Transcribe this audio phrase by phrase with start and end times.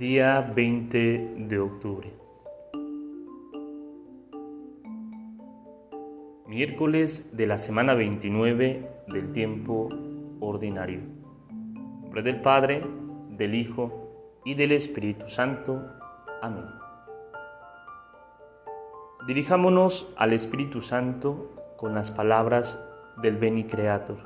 [0.00, 2.10] Día 20 de octubre.
[6.46, 9.90] Miércoles de la semana 29 del tiempo
[10.40, 11.00] ordinario.
[11.74, 12.80] nombre del Padre,
[13.28, 15.84] del Hijo y del Espíritu Santo.
[16.40, 16.64] Amén.
[19.26, 22.82] Dirijámonos al Espíritu Santo con las palabras
[23.20, 24.16] del Beni Creator,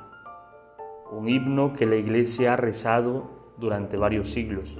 [1.11, 4.79] un himno que la Iglesia ha rezado durante varios siglos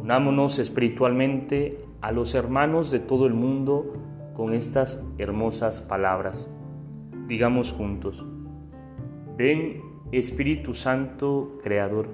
[0.00, 3.94] Unámonos espiritualmente a los hermanos de todo el mundo
[4.34, 6.50] con estas hermosas palabras.
[7.26, 8.24] Digamos juntos,
[9.36, 12.08] ven Espíritu Santo Creador,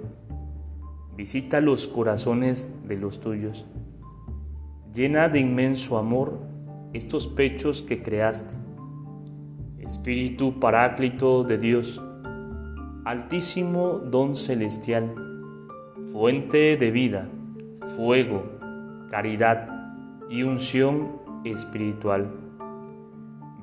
[1.16, 3.66] visita los corazones de los tuyos,
[4.92, 6.40] llena de inmenso amor
[6.92, 8.54] estos pechos que creaste.
[9.78, 12.02] Espíritu Paráclito de Dios,
[13.04, 15.14] altísimo don celestial,
[16.06, 17.30] fuente de vida,
[17.84, 18.42] fuego,
[19.10, 19.68] caridad
[20.30, 22.30] y unción espiritual.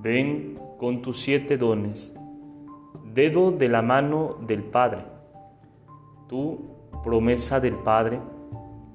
[0.02, 2.14] Ven con tus siete dones,
[3.14, 5.06] dedo de la mano del Padre,
[6.28, 6.72] tú,
[7.04, 8.20] promesa del Padre,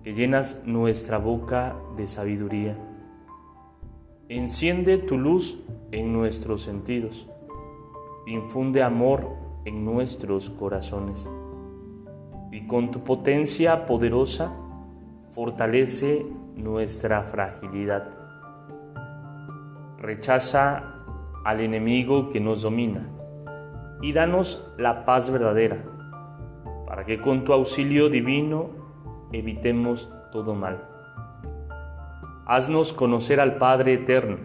[0.02, 2.76] que llenas nuestra boca de sabiduría.
[4.28, 7.28] Enciende tu luz en nuestros sentidos,
[8.26, 9.28] infunde amor
[9.64, 11.28] en nuestros corazones,
[12.50, 14.56] y con tu potencia poderosa,
[15.36, 18.08] fortalece nuestra fragilidad.
[19.98, 21.04] Rechaza
[21.44, 23.06] al enemigo que nos domina
[24.00, 25.76] y danos la paz verdadera,
[26.86, 28.70] para que con tu auxilio divino
[29.30, 30.88] evitemos todo mal.
[32.46, 34.38] Haznos conocer al Padre Eterno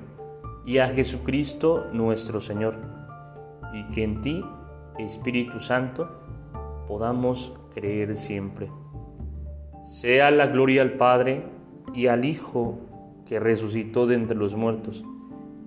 [0.66, 2.76] y a Jesucristo nuestro Señor,
[3.74, 4.44] y que en ti,
[5.00, 6.10] Espíritu Santo,
[6.86, 8.81] podamos creer siempre.
[9.82, 11.44] Sea la gloria al Padre
[11.96, 12.78] y al Hijo
[13.26, 15.04] que resucitó de entre los muertos,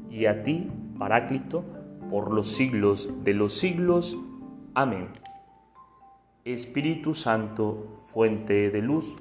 [0.09, 1.65] y a ti, Paráclito,
[2.09, 4.17] por los siglos de los siglos.
[4.75, 5.09] Amén.
[6.45, 9.17] Espíritu Santo, fuente de luz,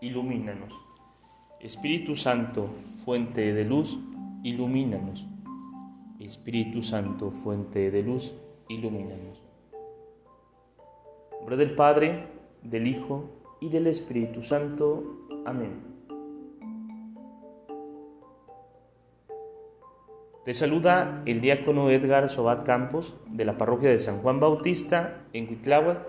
[0.00, 0.82] ilumínanos.
[1.60, 2.70] Espíritu Santo,
[3.04, 4.00] fuente de luz,
[4.42, 5.26] ilumínanos.
[6.18, 8.34] Espíritu Santo, fuente de luz,
[8.68, 9.42] ilumínanos.
[11.38, 12.28] nombre del Padre,
[12.62, 15.04] del Hijo y del Espíritu Santo.
[15.46, 15.92] Amén.
[20.44, 25.46] Te saluda el diácono Edgar Sobat Campos de la parroquia de San Juan Bautista en
[25.46, 26.00] Cuitláhuac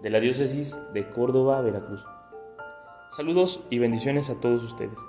[0.00, 2.06] de la diócesis de Córdoba, Veracruz.
[3.08, 5.00] Saludos y bendiciones a todos ustedes.